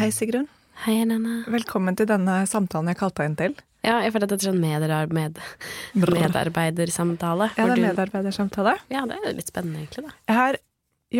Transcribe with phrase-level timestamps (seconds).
[0.00, 0.46] Hei, Sigrun.
[0.86, 1.42] Hei, Helene.
[1.52, 3.56] Velkommen til denne samtalen jeg kalte deg inn til.
[3.84, 5.36] Ja, jeg føler at dette er sånn medar med,
[5.92, 7.50] medarbeidersamtale.
[7.52, 8.72] Ja, det er en medarbeidersamtale.
[8.92, 10.14] Ja, det er litt spennende, egentlig, da.
[10.30, 10.58] Jeg har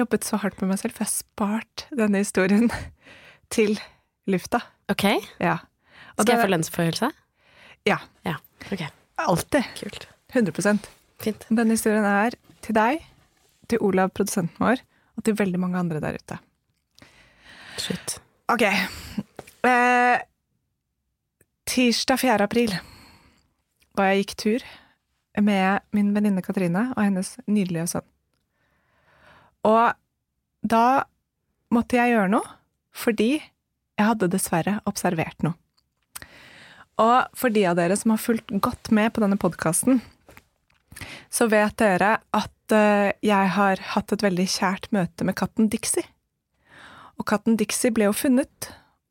[0.00, 2.70] jobbet så hardt med meg selv, for jeg har spart denne historien
[3.54, 3.76] til
[4.32, 4.62] lufta.
[4.92, 5.04] Ok,
[5.42, 5.58] Ja.
[6.16, 7.12] Skal jeg få lønnsforhøyelse?
[7.88, 7.96] Ja.
[8.28, 8.34] Ja,
[8.72, 8.86] ok.
[9.24, 9.68] Alltid.
[9.76, 10.08] Kult.
[10.36, 10.88] 100%
[11.20, 11.44] Fint.
[11.52, 13.04] Denne historien er til deg,
[13.72, 14.80] til Olav, produsenten vår,
[15.16, 16.40] og til veldig mange andre der ute.
[17.80, 18.18] Slutt.
[18.50, 18.62] Ok.
[18.62, 20.18] Eh,
[21.64, 22.44] tirsdag 4.
[22.44, 22.72] april
[23.94, 24.64] var jeg gikk tur
[25.38, 28.08] med min venninne Katrine og hennes nydelige sønn.
[29.70, 29.94] Og
[30.66, 30.82] da
[31.70, 32.52] måtte jeg gjøre noe,
[32.90, 35.54] fordi jeg hadde dessverre observert noe.
[36.98, 40.02] Og for de av dere som har fulgt godt med på denne podkasten,
[41.30, 46.08] så vet dere at eh, jeg har hatt et veldig kjært møte med katten Dixie.
[47.20, 48.70] Og katten Dixie ble jo funnet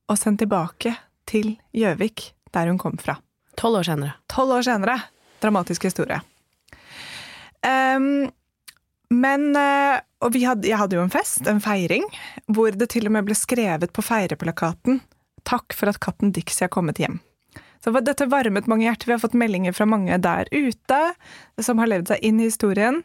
[0.10, 0.96] og sendt tilbake
[1.30, 3.20] til Gjøvik, der hun kom fra.
[3.60, 4.16] Tolv år senere.
[4.32, 4.98] Tolv år senere.
[5.44, 6.18] Dramatisk historie.
[7.62, 8.30] Um,
[9.10, 12.06] men eh, Og vi hadde, jeg hadde jo en fest, en feiring,
[12.48, 15.02] hvor det til og med ble skrevet på feireplakaten
[15.48, 17.22] 'Takk for at katten Dixie har kommet hjem'.
[17.84, 19.08] Så dette varmet mange hjerter.
[19.08, 21.00] Vi har fått meldinger fra mange der ute
[21.62, 23.04] som har levd seg inn i historien,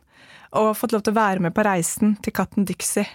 [0.51, 3.07] og fått lov til å være med på reisen til katten Dixie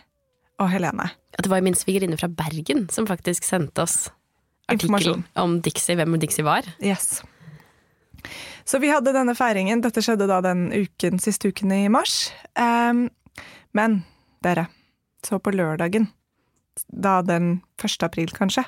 [0.59, 1.09] og Helene.
[1.39, 4.09] Det var min svigerinne fra Bergen som faktisk sendte oss
[4.69, 6.67] artikkelen om Dixie, hvem Dixie var.
[6.83, 7.21] Yes.
[8.67, 9.81] Så vi hadde denne feiringen.
[9.81, 12.29] Dette skjedde da den uken, siste uken i mars.
[12.59, 13.07] Um,
[13.73, 14.01] men
[14.45, 14.67] dere,
[15.25, 16.09] så på lørdagen,
[16.87, 18.03] da den 1.
[18.05, 18.65] april kanskje,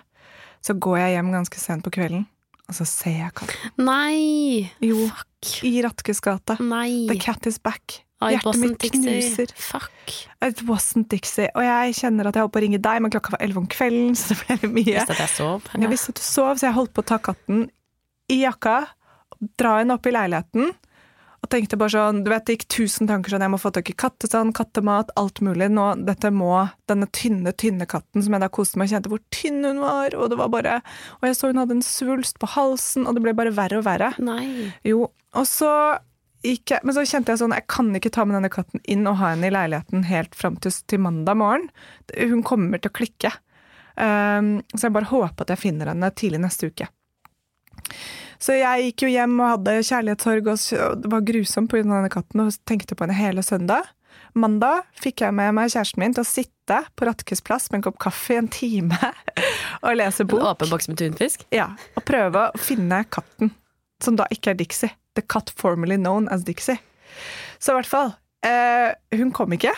[0.62, 2.26] så går jeg hjem ganske sent på kvelden,
[2.68, 3.76] og så ser jeg katten.
[3.82, 4.72] Nei!
[4.84, 5.54] Jo, Fuck.
[5.68, 6.58] i Ratkes gate.
[6.64, 7.08] Nei.
[7.10, 8.02] The cat is back.
[8.30, 9.02] Hjertet mitt Dixie.
[9.02, 9.54] knuser.
[9.58, 10.14] Fuck.
[10.46, 11.50] It wasn't Dixie.
[11.56, 13.68] Og jeg kjenner at jeg holdt på å ringe deg, men klokka var elleve om
[13.72, 14.96] kvelden, så det ble litt mye.
[15.00, 15.72] Visste at jeg sov.
[15.74, 17.66] Jeg visste at du sov, så jeg holdt på å ta katten
[18.32, 18.78] i jakka,
[19.58, 20.72] dra henne opp i leiligheten,
[21.42, 23.90] og tenkte bare sånn, du vet, det gikk tusen tanker sånn, jeg må få tak
[23.90, 26.52] i kattesand, kattemat, alt mulig, nå, dette må,
[26.86, 30.30] denne tynne, tynne katten som jeg da koste meg, kjente hvor tynn hun var, og
[30.30, 30.76] det var bare,
[31.18, 33.88] og jeg så hun hadde en svulst på halsen, og det ble bare verre og
[33.90, 34.12] verre.
[34.22, 34.70] Nei.
[34.86, 35.74] Jo, og så
[36.46, 39.06] gikk jeg, men så kjente jeg sånn, jeg kan ikke ta med denne katten inn
[39.10, 41.70] og ha henne i leiligheten helt frem til, til mandag morgen.
[42.18, 43.34] Hun kommer til å klikke.
[43.96, 46.90] Um, så jeg bare håper at jeg finner henne tidlig neste uke.
[48.42, 52.42] Så jeg gikk jo hjem og hadde kjærlighetssorg, og det var grusomt på denne katten,
[52.42, 53.92] og tenkte på henne hele søndag.
[54.34, 57.86] Mandag fikk jeg med meg kjæresten min til å sitte på Ratkes plass med en
[57.90, 58.96] kopp kaffe i en time
[59.86, 60.46] og lese En bok.
[60.54, 61.44] åpen boks med tunfisk?
[61.54, 61.70] Ja,
[62.00, 63.52] og prøve å finne katten,
[64.06, 64.92] som da ikke er Dixie.
[65.18, 66.80] The Cut Formally known as Dixie.
[67.60, 68.14] Så i hvert fall,
[68.48, 69.74] eh, hun kom ikke.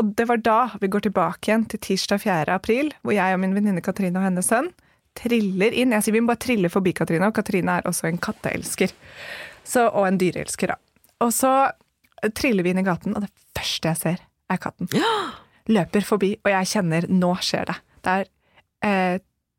[0.00, 2.54] Og det var da vi går tilbake igjen til tirsdag 4.
[2.54, 4.72] april, hvor jeg og min venninne Katrine og hennes sønn
[5.18, 5.92] triller inn.
[5.92, 8.94] Jeg sier vi må bare trille forbi Katrine, og Katrine er også en katteelsker.
[9.68, 10.78] Så, og en dyreelsker, da.
[11.22, 11.52] Og så
[12.38, 14.88] triller vi inn i gaten, og det første jeg ser, er katten.
[15.72, 17.76] Løper forbi, og jeg kjenner nå skjer det.
[18.02, 18.30] Det er
[18.88, 19.18] eh,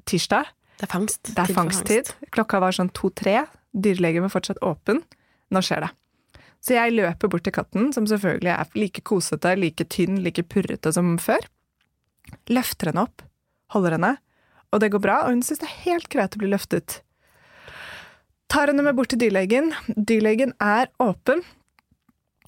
[0.10, 0.50] tirsdag.
[0.80, 1.22] Det er fangst.
[1.30, 2.12] Det er fangsttid.
[2.34, 3.44] Klokka var sånn to-tre.
[3.74, 5.02] Dyrlegen var fortsatt åpen.
[5.54, 5.92] Nå skjer det.
[6.64, 10.94] Så jeg løper bort til katten, som selvfølgelig er like kosete, like tynn, like purrete
[10.96, 11.44] som før.
[12.48, 13.26] Løfter henne opp,
[13.76, 14.14] holder henne,
[14.72, 17.02] og det går bra, og hun syns det er helt greit å bli løftet.
[18.54, 19.72] Tar henne med bort til dyrlegen.
[19.92, 21.44] Dyrlegen er åpen.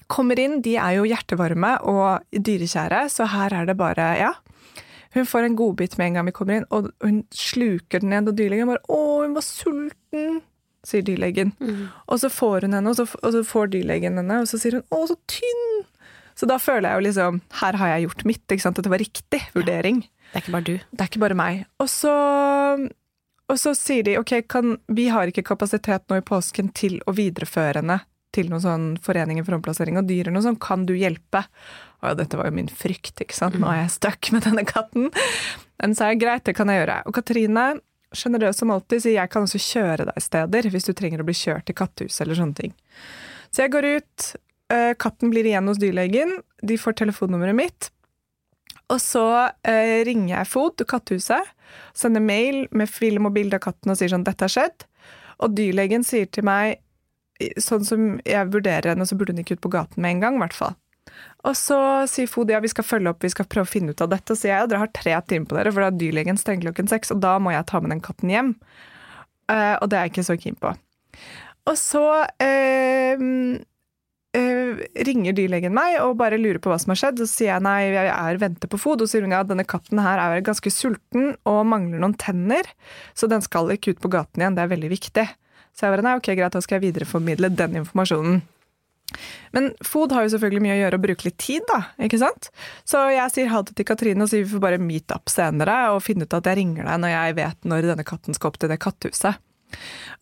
[0.08, 4.32] Kommer inn, de er jo hjertevarme og dyrekjære, så her er det bare, ja.
[5.16, 8.30] Hun får en godbit med en gang vi kommer inn, og hun sluker den ned,
[8.30, 10.42] og dyrlegen bare 'Å, hun var sulten',
[10.86, 11.52] sier dyrlegen.
[11.60, 11.86] Mm.
[12.06, 14.78] Og så får hun henne, og så, og så får dyrlegen henne, og så sier
[14.78, 15.84] hun 'Å, så tynn'.
[16.36, 18.76] Så da føler jeg jo liksom Her har jeg gjort mitt, ikke sant?
[18.76, 20.02] Dette var riktig vurdering.
[20.02, 20.76] Det er ikke bare du.
[20.76, 21.64] Det er ikke bare meg.
[21.80, 22.12] Og så,
[23.48, 27.14] og så sier de ok, kan, vi har ikke kapasitet nå i påsken til å
[27.16, 28.00] videreføre henne
[28.36, 31.46] til noen sånn foreninger for omplassering av dyr eller noe sånt, kan du hjelpe?
[32.04, 33.56] Og dette var jo min frykt, ikke sant.
[33.60, 35.08] Nå er jeg stuck med denne katten.
[35.80, 36.98] Men så er det greit, det kan jeg gjøre.
[37.08, 37.66] Og Katrine,
[38.18, 41.36] sjenerøs som alltid, sier jeg kan også kjøre deg steder hvis du trenger å bli
[41.36, 42.74] kjørt til kattehuset eller sånne ting.
[43.50, 44.30] Så jeg går ut,
[44.74, 47.90] eh, katten blir igjen hos dyrlegen, de får telefonnummeret mitt,
[48.92, 49.26] og så
[49.66, 51.54] eh, ringer jeg FOD, kattehuset,
[51.96, 54.86] sender mail med film og bilde av katten og sier sånn 'dette har skjedd'.
[55.42, 56.78] Og dyrlegen sier til meg
[57.60, 60.38] sånn som jeg vurderer henne, så burde hun ikke ut på gaten med en gang,
[60.38, 60.76] i hvert fall.
[61.46, 61.78] Og så
[62.10, 64.34] sier FOD ja, vi skal følge opp, vi skal prøve å finne ut av dette.
[64.34, 66.68] Så sier jeg ja, dere har tre timer på dere, for da er dyrlegen stenger
[66.68, 68.52] klokken seks, og da må jeg ta med den katten hjem.
[69.46, 70.72] Uh, og det er jeg ikke så keen på.
[71.66, 72.02] Og så
[72.42, 73.22] uh,
[74.38, 77.22] uh, ringer dyrlegen meg og bare lurer på hva som har skjedd.
[77.22, 79.04] Så sier jeg nei, jeg er venter på fod.
[79.04, 82.66] Og sier hun ja, denne katten her er ganske sulten og mangler noen tenner,
[83.14, 84.58] så den skal ikke ut på gaten igjen.
[84.58, 85.28] Det er veldig viktig.
[85.76, 88.40] Så jeg bare nei, ok, greit, da skal jeg videreformidle den informasjonen.
[89.54, 91.78] Men FOD har jo selvfølgelig mye å gjøre og bruke litt tid, da.
[92.02, 92.50] ikke sant?
[92.88, 95.76] Så jeg sier ha det til Katrine og sier vi får bare meet up senere
[95.94, 98.58] og finne ut at jeg ringer deg når jeg vet når denne katten skal opp
[98.60, 99.42] til det katthuset.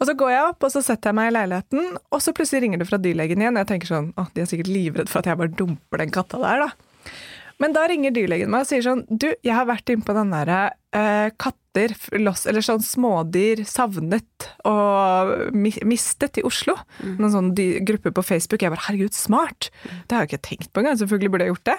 [0.01, 2.65] Og så går jeg opp og så setter jeg meg i leiligheten, og så plutselig
[2.65, 3.61] ringer det fra dyrlegen igjen.
[3.61, 6.41] Jeg tenker sånn, å, De er sikkert livredd for at jeg bare dumper den katta
[6.43, 7.13] der, da.
[7.62, 10.33] Men da ringer dyrlegen meg og sier sånn Du, jeg har vært inne på den
[10.35, 10.61] derre
[10.97, 16.77] eh, katter, loss, eller sånn smådyr savnet og mi, mistet i Oslo.
[17.01, 17.17] Mm.
[17.19, 17.51] Noen sånn
[17.89, 18.62] gruppe på Facebook.
[18.62, 19.71] Jeg bare herregud, smart!
[19.83, 21.01] Det har jeg ikke tenkt på engang.
[21.01, 21.79] Selvfølgelig burde jeg gjort det.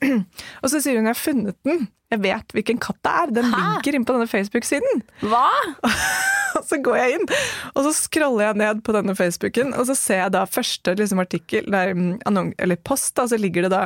[0.62, 1.88] og så sier hun jeg har funnet den.
[2.14, 3.34] Jeg vet hvilken katt det er.
[3.40, 3.58] Den Hæ?
[3.58, 5.02] ligger inne på denne Facebook-siden.
[5.26, 5.48] Hva?
[6.58, 7.26] og så går jeg inn,
[7.74, 11.22] og så scroller jeg ned på denne Facebooken, og så ser jeg da første liksom,
[11.24, 13.84] artikkel, der, mm, eller post, da, så ligger det da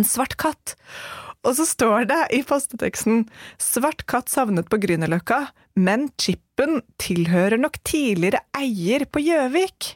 [0.00, 0.74] en svart katt.
[1.46, 3.24] Og så står det i posteteksten
[3.56, 9.94] 'Svart katt savnet på Grünerløkka, men chipen tilhører nok tidligere eier på Gjøvik'.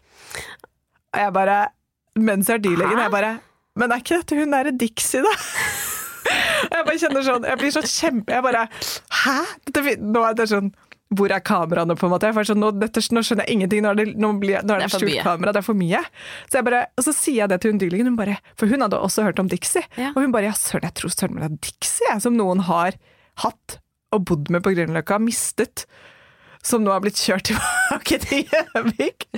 [1.14, 1.58] Og jeg bare
[2.14, 3.40] Mens jeg er dyrlegen, jeg bare
[3.76, 5.32] Men er ikke dette hun derre Dixie, da?
[6.72, 8.68] jeg bare kjenner sånn Jeg blir så kjempe Jeg bare
[9.24, 9.40] Hæ?
[9.66, 10.70] Dette, nå er det sånn
[11.12, 12.30] hvor er kameraene, på en måte?
[12.34, 14.84] For sånn, nå, dette, nå, skjønner jeg ingenting, nå er det, nå blir, nå er
[14.84, 16.00] det, det skjult kamera, det er for mye.
[16.48, 18.84] Så jeg bare, og så sier jeg det til hun dyrlingen, hun bare, for hun
[18.84, 19.84] hadde også hørt om Dixie.
[20.00, 20.14] Ja.
[20.14, 22.98] Og hun bare ja, søren, jeg tror søren meg det er Dixie, som noen har
[23.44, 23.78] hatt
[24.14, 25.86] og bodd med på Grünerløkka, mistet.
[26.64, 29.28] Som nå har blitt kjørt tilbake til Gjøvik.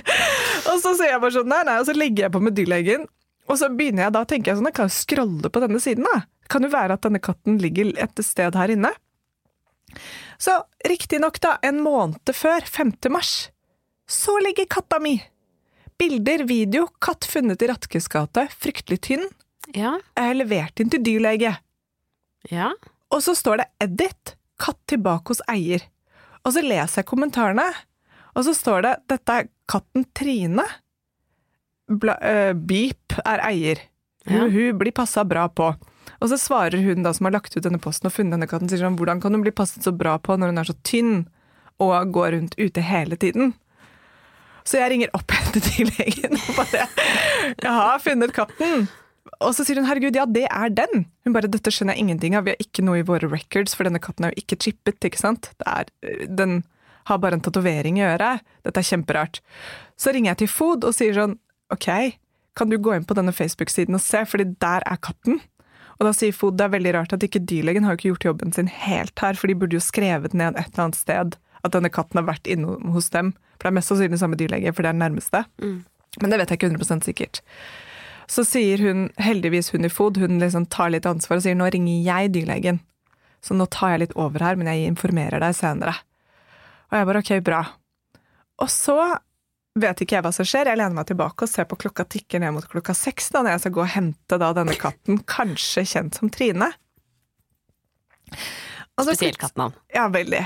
[0.71, 3.07] Og så sier jeg bare sånn, nei, nei, og så legger jeg på med dyrlegen.
[3.47, 6.23] Og så begynner jeg da, tenker jeg sånn, jeg kan scrolle på denne siden, da.
[6.51, 8.93] Kan jo være at denne katten ligger et sted her inne.
[10.37, 10.53] Så
[10.85, 12.93] riktignok, da, en måned før, 5.
[13.09, 13.49] mars,
[14.07, 15.17] så ligger katta mi.
[15.97, 19.25] Bilder, video, katt funnet i Ratkes gate, fryktelig tynn.
[19.73, 19.97] Ja.
[20.15, 21.55] Jeg er levert inn til dyrlege.
[22.51, 22.71] Ja.
[23.11, 25.81] Og så står det 'Edit', katt tilbake hos eier.
[26.45, 27.67] Og så leser jeg kommentarene,
[28.35, 30.67] og så står det 'Dette er katten Trine'.
[31.87, 33.79] Bla, uh, beep er eier.
[34.27, 34.43] Ja.
[34.43, 35.73] Hun, hun blir passa bra på.
[36.21, 38.69] Og så svarer hun da som har lagt ut denne posten og funnet denne katten,
[38.69, 41.15] sier sånn hvordan kan hun bli passet så bra på når hun er så tynn
[41.83, 43.53] og går rundt ute hele tiden?
[44.67, 46.87] Så jeg ringer opp til dyrlegen og bare
[47.57, 48.87] 'Jeg har funnet katten'.
[49.39, 51.05] Og så sier hun 'herregud, ja, det er den'.
[51.23, 53.83] Hun bare 'dette skjønner jeg ingenting av, vi har ikke noe i våre records', for
[53.83, 55.51] denne katten er jo ikke chippet, ikke sant.
[55.65, 55.85] Er,
[56.27, 56.63] den
[57.05, 58.41] har bare en tatovering i øret.
[58.63, 59.39] Dette er kjemperart.
[59.97, 61.37] Så ringer jeg til FOD og sier sånn
[61.71, 62.17] 'ok,
[62.55, 65.39] kan du gå inn på denne Facebook-siden og se, fordi der er katten'.
[65.97, 68.53] Og da sier FOD det er veldig rart at ikke dyrlegen har ikke gjort jobben
[68.53, 71.91] sin helt her, for de burde jo skrevet ned et eller annet sted at denne
[71.93, 73.33] katten har vært inne hos dem.
[73.57, 75.43] For det er mest sannsynlig samme dyrlege, for det er den nærmeste.
[75.63, 75.79] Mm.
[76.21, 77.41] Men det vet jeg ikke 100% sikkert.
[78.27, 81.69] Så sier hun, heldigvis hun i FOD, hun liksom tar litt ansvar og sier nå
[81.73, 82.81] ringer jeg dyrlegen.
[83.41, 85.95] Så nå tar jeg litt over her, men jeg informerer deg senere.
[86.91, 87.61] Og jeg bare ok, bra.
[88.63, 88.97] Og så
[89.81, 90.69] vet ikke jeg hva som skjer.
[90.71, 93.55] Jeg lener meg tilbake og ser på klokka tikker ned mot klokka seks da, når
[93.55, 96.71] jeg skal gå og hente da, denne katten, kanskje kjent som Trine.
[98.97, 99.75] Spesielt kattenavn.
[99.93, 100.43] Ja, veldig.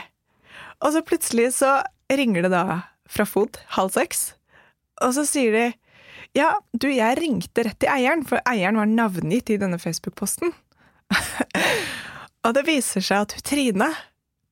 [0.81, 1.79] Og så plutselig så
[2.11, 2.81] ringer det da
[3.11, 4.31] fra FOD halv seks,
[5.03, 5.65] og så sier de
[6.37, 10.53] ja, du, jeg ringte rett til eieren, for eieren var navngitt i denne Facebook-posten.
[12.45, 13.89] og det viser seg at Trine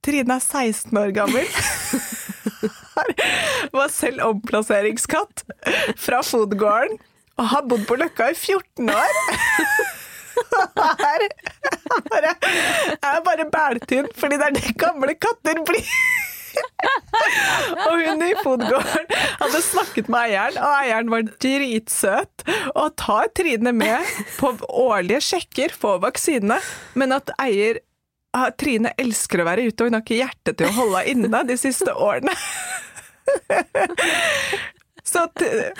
[0.03, 1.48] Trine er 16 år gammel.
[3.75, 5.46] var selv omplasseringskatt
[6.00, 7.00] fra Fodgården
[7.39, 9.20] og har bodd på Løkka i 14 år.
[10.39, 11.25] Her
[12.10, 12.34] bare,
[13.03, 15.88] er bare bæltynn, fordi det er det gamle katter blir.
[17.88, 23.74] og hun i Fodgården hadde snakket med eieren, og eieren var dritsøt og tar Trine
[23.75, 26.60] med på årlige sjekker, for vaksine,
[27.00, 27.82] men at eier
[28.59, 31.45] Trine elsker å være ute, og hun har ikke hjerte til å holde henne inne
[31.50, 32.36] de siste årene.
[35.09, 35.24] Så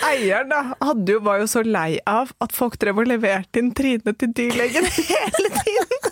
[0.08, 0.62] eieren da,
[1.06, 4.88] jo, var jo så lei av at folk drev og leverte inn Trine til dyrlegen
[4.98, 6.08] hele tiden.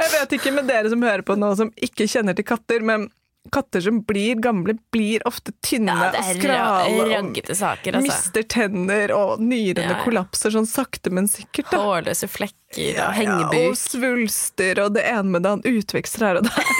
[0.00, 3.10] Jeg vet ikke med dere som hører på nå som ikke kjenner til katter, men
[3.52, 7.54] katter som blir gamle, blir ofte tynne ja, og skrale.
[7.54, 8.02] Saker, altså.
[8.04, 11.70] Mister tenner, og nyrene ja, kollapser sånn sakte, men sikkert.
[11.72, 11.80] Da.
[11.80, 13.70] Hårløse flekker og hengebuk.
[13.72, 15.74] og svulster og det ene med det andre.
[15.80, 16.54] Utvekster her og der.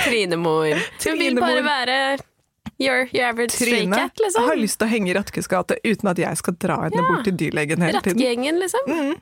[0.00, 0.80] Trinemor.
[1.04, 1.96] Hun vil bare være
[2.80, 4.44] your, your average Trine cat, liksom.
[4.48, 7.08] har lyst til å henge i Ratkes gate uten at jeg skal dra henne ja.
[7.10, 8.16] bort til dyrlegen hele tiden.
[8.16, 8.88] Ratkegjengen, liksom.
[8.88, 9.18] Mm.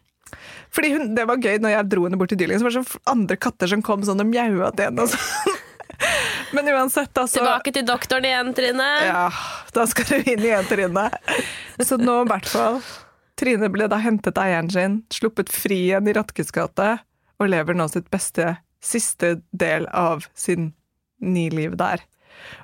[0.74, 2.82] Fordi hun, Det var gøy når jeg dro henne bort til dyrlegen, så var det
[2.82, 5.06] sånn andre katter som kom sånn og mjaua til henne.
[5.06, 5.58] og sånn.
[6.54, 8.86] Men uansett, altså Tilbake til doktoren igjen, Trine.
[9.04, 9.26] Ja,
[9.74, 11.08] da skal du inn igjen, Trine.
[11.82, 12.80] Så nå i hvert fall.
[13.38, 16.88] Trine ble da hentet av eieren sin, sluppet fri igjen i Ratkes gate,
[17.38, 20.72] og lever nå sitt beste siste del av sin
[21.18, 22.02] ni-liv der.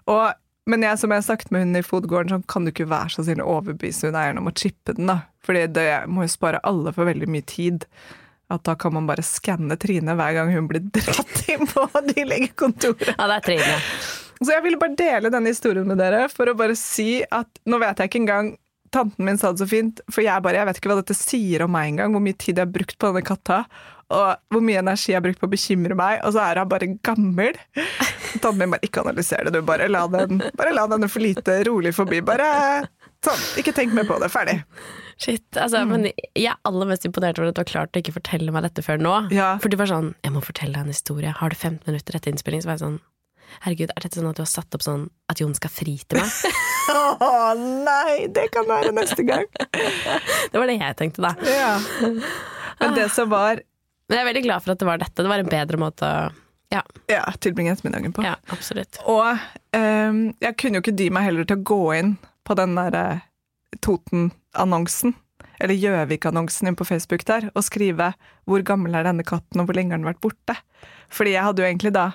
[0.07, 0.33] Og,
[0.71, 3.13] men jeg, som jeg har sagt med hun i fotgården, så kan du ikke være
[3.13, 5.21] så snill å overbevise hun eieren om å chippe den, da.
[5.45, 7.85] Fordi det må jo spare alle for veldig mye tid.
[8.53, 12.27] At da kan man bare skanne Trine hver gang hun blir dratt inn på de
[12.29, 13.13] legekontoret.
[13.13, 13.79] Ja, det er Trine.
[14.41, 17.79] Så jeg ville bare dele denne historien med dere for å bare si at nå
[17.81, 18.55] vet jeg ikke engang
[18.95, 21.65] Tanten min sa det så fint, for jeg bare, jeg vet ikke hva dette sier
[21.67, 22.15] om meg engang.
[22.15, 23.65] Hvor mye tid jeg har brukt på denne katta,
[24.15, 26.69] og hvor mye energi jeg har brukt på å bekymre meg, og så er hun
[26.71, 27.57] bare gammel.
[28.39, 29.63] Tanten min bare ikke analyser det, du.
[29.67, 32.21] Bare la den bare la denne flyte rolig forbi.
[32.27, 32.51] Bare
[33.25, 33.41] sånn.
[33.63, 34.31] Ikke tenk mer på det.
[34.31, 34.61] Ferdig.
[35.17, 35.89] Shit, altså, Mm.
[35.91, 38.63] men Jeg er aller mest imponert over at du har klart å ikke fortelle meg
[38.67, 39.31] dette før nå.
[39.33, 39.57] Ja.
[39.59, 41.33] For du var sånn 'Jeg må fortelle deg en historie'.
[41.35, 42.63] Har du 15 minutter etter innspilling?
[42.63, 43.01] Så var jeg sånn
[43.63, 46.19] Herregud, er dette sånn at du har satt opp sånn at Jon skal fri til
[46.19, 46.27] meg?
[46.93, 49.47] Å nei, det kan være neste gang.
[50.53, 51.33] Det var det jeg tenkte, da.
[51.49, 51.73] Ja.
[52.81, 53.63] Men det som var
[54.09, 55.23] Men jeg er veldig glad for at det var dette.
[55.25, 56.25] Det var en bedre måte å
[56.75, 58.23] Ja, Ja, tilbringe ettermiddagen på.
[58.27, 58.99] ja absolutt.
[59.11, 59.27] Og
[59.77, 63.05] um, jeg kunne jo ikke dy meg heller til å gå inn på den derre
[63.85, 65.15] Toten-annonsen,
[65.63, 68.13] eller Gjøvik-annonsen inn på Facebook der, og skrive
[68.47, 70.59] 'Hvor gammel er denne katten, og hvor lenge har den vært borte?'
[71.11, 72.13] Fordi jeg hadde jo egentlig da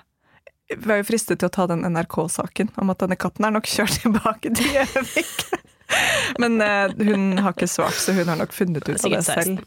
[0.77, 4.01] var jo fristet til å ta den NRK-saken om at denne katten er nok kjørt
[4.03, 5.43] tilbake til Gjøvik.
[6.41, 9.61] Men eh, hun har ikke svart, så hun har nok funnet ut av det selv.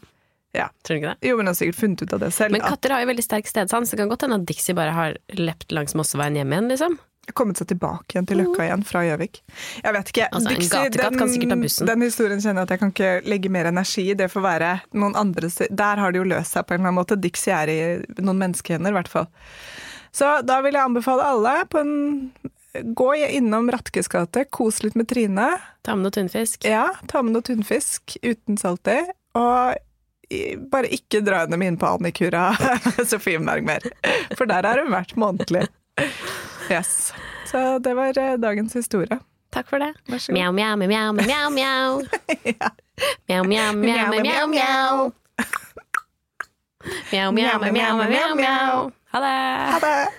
[0.53, 0.67] Ja.
[0.85, 1.27] Tror du ikke det?
[1.27, 2.53] Jo, men hun har sikkert funnet ut av det selv.
[2.53, 3.89] Men katter har jo veldig sterk stedsans.
[3.89, 6.97] Det kan godt hende at Dixie bare har lept langs Mosseveien hjem igjen, liksom.
[7.33, 9.39] kommet seg tilbake igjen til Løkka igjen fra Gjøvik.
[9.81, 10.27] Jeg vet ikke.
[10.29, 11.89] Altså, en gatekatt kan sikkert ta bussen.
[11.89, 14.17] den historien kjenner jeg at jeg kan ikke legge mer energi i.
[14.19, 17.01] Det får være noen andre Der har det jo løst seg på en eller annen
[17.01, 17.17] måte.
[17.17, 17.79] Dixie er i
[18.21, 19.31] noen menneskehender, i hvert fall.
[20.13, 21.95] Så da vil jeg anbefale alle på en
[22.73, 25.45] Gå innom Ratkes gate, kos litt med Trine.
[25.85, 26.63] Ta med noe tunfisk.
[26.65, 28.95] Ja, ta med noe tunfisk uten salt i.
[29.37, 29.75] Og
[30.73, 32.47] bare ikke dra henne med inn på Annikura
[33.11, 33.85] Sofienberg mer.
[34.33, 35.67] For der har hun vært månedlig.
[36.71, 37.13] Yes.
[37.45, 39.19] Så det var eh, dagens historie.
[39.53, 39.91] Takk for det.
[40.09, 40.39] Vær så god.
[40.39, 42.01] Mjau, mjau, mjau, mjau, mjau, mjau.
[43.29, 45.11] Mjau, mjau, mjau, mjau, mjau.
[47.11, 50.09] Mjau, mjau, mjau, mjau, 阿巴